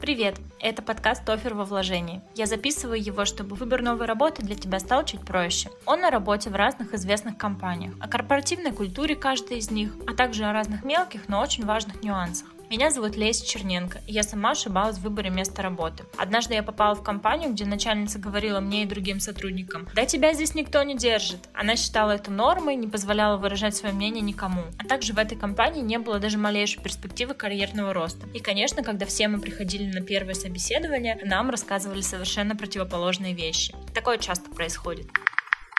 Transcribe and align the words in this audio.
Привет! 0.00 0.40
Это 0.58 0.80
подкаст 0.80 1.28
«Офер 1.28 1.52
во 1.52 1.66
вложении». 1.66 2.22
Я 2.34 2.46
записываю 2.46 2.98
его, 2.98 3.26
чтобы 3.26 3.54
выбор 3.54 3.82
новой 3.82 4.06
работы 4.06 4.40
для 4.40 4.56
тебя 4.56 4.80
стал 4.80 5.04
чуть 5.04 5.26
проще. 5.26 5.68
Он 5.84 6.00
на 6.00 6.10
работе 6.10 6.48
в 6.48 6.56
разных 6.56 6.94
известных 6.94 7.36
компаниях, 7.36 7.92
о 8.00 8.08
корпоративной 8.08 8.72
культуре 8.72 9.14
каждой 9.14 9.58
из 9.58 9.70
них, 9.70 9.94
а 10.06 10.14
также 10.14 10.44
о 10.44 10.54
разных 10.54 10.84
мелких, 10.84 11.28
но 11.28 11.42
очень 11.42 11.66
важных 11.66 12.02
нюансах. 12.02 12.48
Меня 12.70 12.92
зовут 12.92 13.16
Леся 13.16 13.44
Черненко, 13.44 14.00
и 14.06 14.12
я 14.12 14.22
сама 14.22 14.52
ошибалась 14.52 14.96
в 14.96 15.00
выборе 15.00 15.28
места 15.28 15.60
работы. 15.60 16.04
Однажды 16.16 16.54
я 16.54 16.62
попала 16.62 16.94
в 16.94 17.02
компанию, 17.02 17.50
где 17.50 17.64
начальница 17.64 18.20
говорила 18.20 18.60
мне 18.60 18.84
и 18.84 18.86
другим 18.86 19.18
сотрудникам, 19.18 19.88
«Да 19.92 20.06
тебя 20.06 20.32
здесь 20.34 20.54
никто 20.54 20.80
не 20.84 20.96
держит». 20.96 21.40
Она 21.52 21.74
считала 21.74 22.12
это 22.12 22.30
нормой, 22.30 22.76
не 22.76 22.86
позволяла 22.86 23.38
выражать 23.38 23.74
свое 23.74 23.92
мнение 23.92 24.22
никому. 24.22 24.62
А 24.78 24.84
также 24.84 25.14
в 25.14 25.18
этой 25.18 25.36
компании 25.36 25.82
не 25.82 25.98
было 25.98 26.20
даже 26.20 26.38
малейшей 26.38 26.80
перспективы 26.80 27.34
карьерного 27.34 27.92
роста. 27.92 28.28
И, 28.34 28.38
конечно, 28.38 28.84
когда 28.84 29.04
все 29.04 29.26
мы 29.26 29.40
приходили 29.40 29.90
на 29.90 30.00
первое 30.00 30.34
собеседование, 30.34 31.18
нам 31.24 31.50
рассказывали 31.50 32.02
совершенно 32.02 32.54
противоположные 32.54 33.34
вещи. 33.34 33.74
Такое 33.96 34.18
часто 34.18 34.48
происходит. 34.48 35.08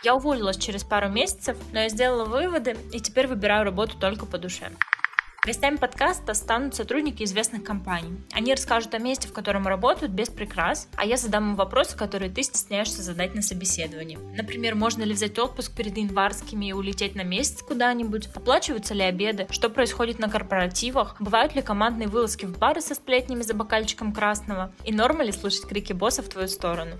Я 0.03 0.13
уволилась 0.13 0.57
через 0.57 0.83
пару 0.83 1.07
месяцев, 1.07 1.55
но 1.71 1.79
я 1.79 1.87
сделала 1.87 2.25
выводы 2.25 2.75
и 2.91 2.99
теперь 2.99 3.27
выбираю 3.27 3.63
работу 3.63 3.97
только 3.97 4.25
по 4.25 4.37
душе. 4.37 4.71
Гостями 5.43 5.77
подкаста 5.77 6.35
станут 6.35 6.75
сотрудники 6.75 7.23
известных 7.23 7.63
компаний. 7.63 8.21
Они 8.31 8.53
расскажут 8.53 8.93
о 8.93 8.99
месте, 8.99 9.27
в 9.27 9.33
котором 9.33 9.65
работают 9.65 10.11
без 10.11 10.29
прикрас, 10.29 10.87
а 10.95 11.03
я 11.03 11.17
задам 11.17 11.49
им 11.49 11.55
вопросы, 11.55 11.97
которые 11.97 12.29
ты 12.29 12.43
стесняешься 12.43 13.01
задать 13.01 13.33
на 13.33 13.41
собеседовании. 13.41 14.19
Например, 14.37 14.75
можно 14.75 15.01
ли 15.01 15.15
взять 15.15 15.39
отпуск 15.39 15.75
перед 15.75 15.97
январскими 15.97 16.67
и 16.67 16.73
улететь 16.73 17.15
на 17.15 17.23
месяц 17.23 17.63
куда-нибудь? 17.63 18.29
Оплачиваются 18.35 18.93
ли 18.93 19.01
обеды? 19.01 19.47
Что 19.49 19.71
происходит 19.71 20.19
на 20.19 20.29
корпоративах? 20.29 21.15
Бывают 21.19 21.55
ли 21.55 21.63
командные 21.63 22.07
вылазки 22.07 22.45
в 22.45 22.59
бары 22.59 22.79
со 22.79 22.93
сплетнями 22.93 23.41
за 23.41 23.55
бокальчиком 23.55 24.13
красного? 24.13 24.71
И 24.85 24.93
норма 24.93 25.23
ли 25.23 25.31
слышать 25.31 25.65
крики 25.65 25.93
босса 25.93 26.21
в 26.21 26.29
твою 26.29 26.49
сторону? 26.49 26.97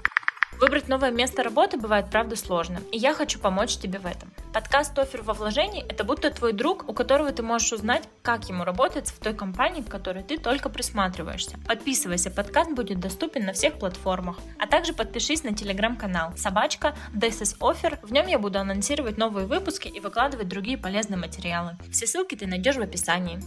Выбрать 0.61 0.87
новое 0.87 1.09
место 1.09 1.41
работы 1.41 1.77
бывает, 1.77 2.11
правда, 2.11 2.35
сложно, 2.35 2.81
и 2.91 2.97
я 2.99 3.15
хочу 3.15 3.39
помочь 3.39 3.77
тебе 3.77 3.97
в 3.97 4.05
этом. 4.05 4.31
Подкаст 4.53 4.97
«Офер 4.99 5.23
во 5.23 5.33
вложении»— 5.33 5.83
это 5.89 6.03
будто 6.03 6.29
твой 6.29 6.53
друг, 6.53 6.87
у 6.87 6.93
которого 6.93 7.31
ты 7.31 7.41
можешь 7.41 7.73
узнать, 7.73 8.03
как 8.21 8.47
ему 8.47 8.63
работается 8.63 9.15
в 9.15 9.17
той 9.17 9.33
компании, 9.33 9.81
в 9.81 9.89
которой 9.89 10.21
ты 10.21 10.37
только 10.37 10.69
присматриваешься. 10.69 11.57
Подписывайся, 11.67 12.29
подкаст 12.29 12.73
будет 12.73 12.99
доступен 12.99 13.43
на 13.43 13.53
всех 13.53 13.79
платформах. 13.79 14.37
А 14.59 14.67
также 14.67 14.93
подпишись 14.93 15.43
на 15.43 15.55
телеграм-канал 15.55 16.37
«Собачка 16.37 16.95
This 17.11 17.41
is 17.41 17.57
Offer». 17.57 17.97
В 18.03 18.11
нем 18.11 18.27
я 18.27 18.37
буду 18.37 18.59
анонсировать 18.59 19.17
новые 19.17 19.47
выпуски 19.47 19.87
и 19.87 19.99
выкладывать 19.99 20.47
другие 20.47 20.77
полезные 20.77 21.17
материалы. 21.17 21.75
Все 21.91 22.05
ссылки 22.05 22.35
ты 22.35 22.45
найдешь 22.45 22.75
в 22.75 22.81
описании. 22.81 23.39